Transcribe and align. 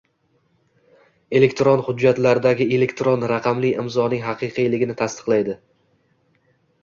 elektron 1.39 1.83
hujjatlardagi 1.89 2.65
elektron 2.79 3.25
raqamli 3.31 3.73
imzoning 3.83 4.23
haqiqiyligini 4.29 4.95
tasdiqlaydi; 5.03 5.59